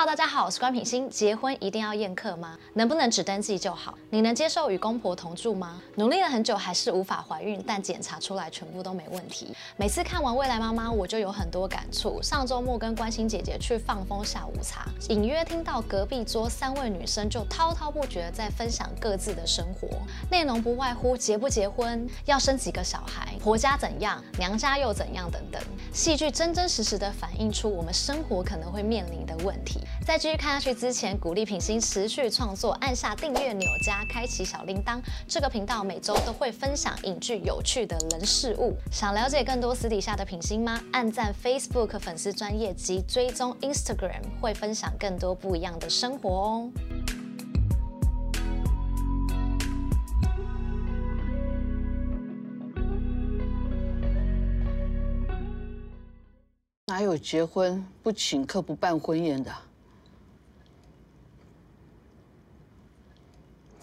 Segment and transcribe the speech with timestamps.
[0.00, 1.10] 哈大家好，我是关品欣。
[1.10, 2.58] 结婚一定要宴客吗？
[2.72, 3.92] 能不能只登记就好？
[4.08, 5.78] 你能接受与公婆同住吗？
[5.96, 9.54] 努力了很久还是无法怀孕，但检查出来全部都没问题。
[9.76, 12.18] 每次看完《未来妈妈》，我就有很多感触。
[12.22, 19.86] 上周末跟关心姐姐去放风下午茶，隐约听到隔壁桌三位女生就滔滔不绝在分享各自的生活，
[20.30, 25.60] 内容不外乎结不结婚、要生几个小孩、婆家怎样、娘家又怎样等等。
[25.92, 29.80] 戏剧真真实实的反映出我们生活可能会面临的问题。
[30.06, 35.00] 在继续看下去之前，鼓励品心持续创作，按下订阅钮加开启小铃铛。
[35.28, 38.76] 这个频道每周都会分享影剧有趣的人事物。
[38.90, 40.80] 想了解更多私底下的品心吗？
[40.92, 46.72] 按赞 Facebook 粉丝专页及追踪 Instagram，会分享更多不一样的生活哦。
[56.86, 59.54] 哪有结婚不请客不办婚宴的？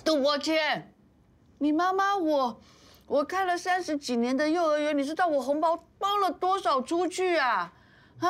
[0.07, 0.95] 杜伯谦，
[1.57, 2.61] 你妈妈我，
[3.07, 7.73] 我开了三十几年的幼儿园，你知道我红包包了多少出去啊？
[8.21, 8.29] 啊，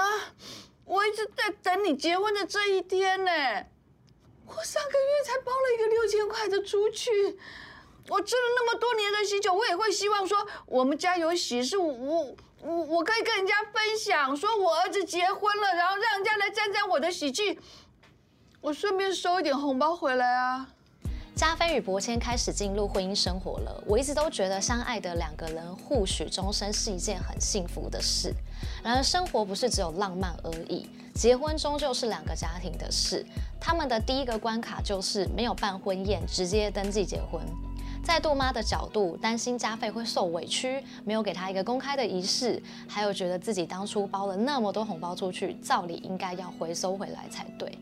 [0.85, 3.31] 我一直在等你结婚的这一天呢。
[4.47, 7.11] 我上个月才包了一个六千块的出去。
[8.09, 17.59] 我吃了那么多年的喜酒，我也会希望说我们家有喜事，我我我我可以跟人家分享，说我儿子结婚了，然后让人家来沾沾我的喜气，
[18.61, 20.69] 我顺便收一点红包回来啊。
[21.37, 23.83] 加菲与博谦开始进入婚姻生活了。
[23.85, 28.33] 我一直都觉得相爱的两个人互许终身是一件很幸福的事。
[28.83, 33.23] 然而生活不是只有浪漫而已，结婚终究是两个家庭的事。
[33.61, 37.39] 他们的第一个关卡就是没有办婚宴，直接登记结婚。
[38.03, 47.77] 在杜妈的角度，担心加菲会受委屈，没有给他一个公开的仪式，还有觉得自己当初包了那么多红包出去，照理应该要回收回来才对。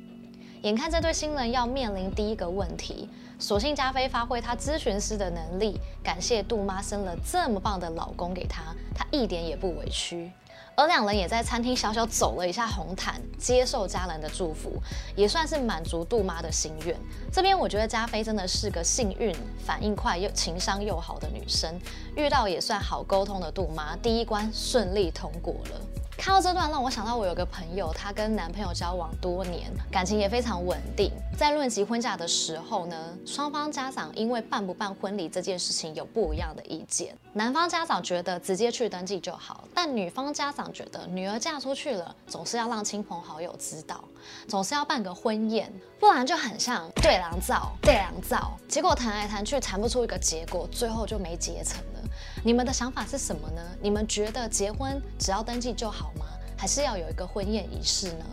[0.65, 10.31] 眼看这对新人要面临第一个问题，索性加菲发挥他咨询师的能力，感谢杜妈生了这么棒的老公给他，他一点也不委屈。
[10.75, 14.81] 而两人也在餐厅小小走了一下红毯，接受家人的祝福，
[15.15, 16.97] 也算是满足杜妈的心愿。
[17.31, 21.79] 这边我觉得加菲真的是个幸运、反应快又情商又好的女生，
[22.17, 25.79] 遇到也算好沟通的杜妈，第一关顺利通过了。
[26.17, 31.11] 看到这段，让我想到我有个朋友，她跟男朋友交往多年，感情也非常稳定。
[31.37, 32.95] 在论及婚嫁的时候呢，
[33.25, 37.15] 双方家长因为办不办婚礼这件事情有不一样的意见。
[37.33, 44.03] 男方家长觉得直接去登记就好，但女方家长觉得女儿嫁出去了，总是要让亲朋好友知道，
[44.47, 48.57] 总是要办个婚宴，不然就很像对狼造对狼造。
[48.69, 51.99] 结果谈来谈去谈不出一个结果，最后就没结成了。
[52.45, 53.61] 你们的想法是什么呢？
[53.81, 56.27] 你们觉得结婚只要登记就好吗？
[56.55, 58.25] 还是要有一个婚宴仪式呢？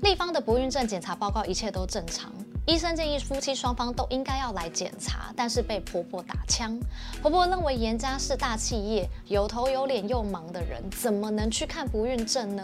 [0.00, 2.32] 立方的不孕症检查报告一切都正常。
[2.66, 6.74] 医生建议夫妻双方都应该要来检查，但是被婆婆打枪。
[7.20, 12.62] 婆婆认为严家是大企业，有头有脸又忙的人，怎么能去看不孕症呢？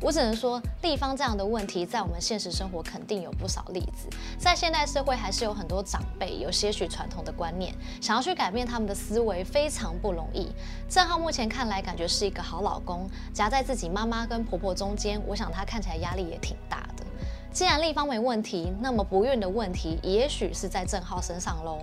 [0.00, 4.08] 我只能说，地方这样的问题在我们现实生活肯定有不少例子。
[4.38, 10.50] 在现代社会，还是有很多长辈有些许传统的观念，想要去改变他们的思维非常不容易。
[10.88, 17.04] 正浩目前看来感觉是一个好老公，夹在自己妈妈跟婆婆中间，我想他看起来压力也挺大的。
[17.52, 21.80] 既然立方没问题，那么不孕的问题也许是在正浩身上喽。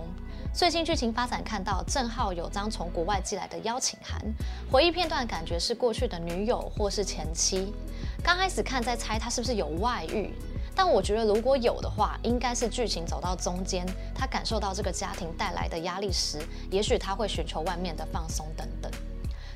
[0.52, 4.20] 最新剧情发展看到正浩有张从国外寄来的邀请函，
[4.68, 7.72] 回忆片段感觉是过去的女友或是前妻。
[8.20, 10.34] 刚开始看在猜他是不是有外遇，
[10.74, 18.90] 但我觉得如果有的话，应该是剧情走到中间，他感受到这个家庭带来的压力时，也许他会寻求外面的放松等等。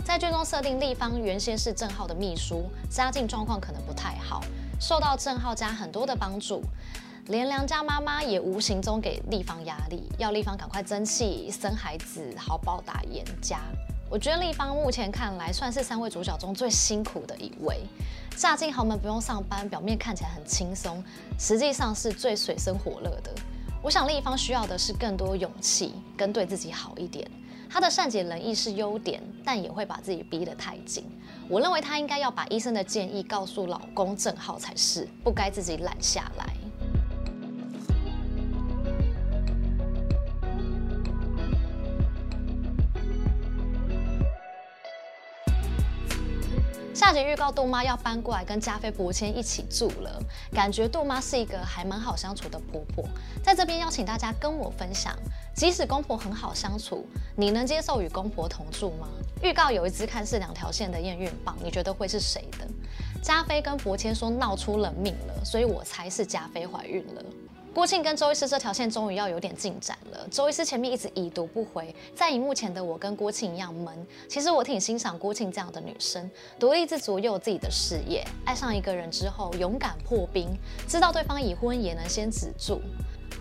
[0.05, 4.45] 在剧中设定，立方原先是正浩的秘书，家境状况可能不太好。
[4.81, 6.63] 受到郑浩家很多的帮助，
[7.27, 13.61] 连娘家妈妈也无形中给丽芳压力，要丽芳赶快争气生孩子，好报答严家。
[14.11, 17.81] 我觉得丽芳目前看来算是三位主角中最辛苦的一位，
[18.37, 21.03] 嫁进豪门不用上班，表面看起来很轻松，
[21.39, 23.35] 实际上是最水深火热的。
[23.83, 27.29] 我想丽芳需要的是更多勇气，跟对自己好一点。
[27.69, 31.05] 她的善解人意是优点，但也会把自己逼得太紧。
[31.49, 36.55] 我认为她应该要把医生的建议告诉老公正浩才是，不该自己懒下来。
[46.95, 50.19] 下集预告杜妈要搬过来跟加菲、伯谦一起住了，
[50.53, 53.05] 感觉杜妈是一个还蛮好相处的婆婆。
[53.43, 55.15] 在这边邀请大家跟我分享，
[55.55, 57.07] 即使公婆很好相处，
[57.37, 59.09] 你能接受与公婆同住吗？
[59.41, 62.67] 预告有一支看似两条线的验孕棒，你觉得会是谁的？
[63.23, 67.23] 加菲跟博谦说闹出人命了，所以我猜是加菲怀孕了。
[67.73, 70.29] 郭庆跟周医师这条线终于要有点进展了。
[70.31, 74.07] 周医师前面一直已读不回，在荧幕前的我跟郭庆一样闷。
[74.29, 76.29] 其实我挺欣赏郭庆这样的女生，
[76.59, 80.57] 独立自主又有自己的事业，爱上一个人之后勇敢破冰，
[80.87, 82.81] 知道对方已婚也能先止住。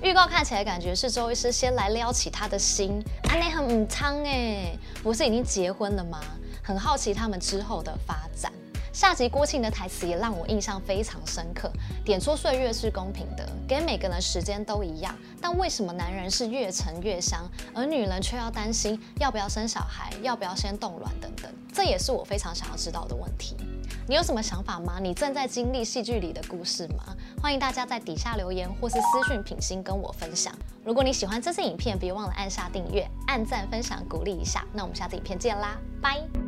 [0.03, 6.19] 预告看起来感觉是周医师先来撩起他的心，安内很唔汤哎，不是已经结婚了吗？
[6.61, 8.51] 很好奇他们之后的发展。
[8.91, 11.71] 下集郭庆的台词也让我印象非常深刻，
[12.03, 21.49] 点出岁月是公平的，给每个人时间都一样，但为什么男人是越沉越香，而女人却要担心要不要生小孩，要不要先冻卵等等？
[21.73, 23.55] 这也是我非常想要知道的问题。
[24.05, 24.99] 你有什么想法吗？
[25.01, 27.15] 你正在经历戏剧里的故事吗？
[27.41, 30.53] 欢迎大家在底下留言或是私讯品心跟我分享。
[30.83, 34.65] 如果你喜欢这支影片，别忘了按下订阅、按赞、分享，鼓励一下。
[34.73, 36.42] 那我们下次影片见啦，拜。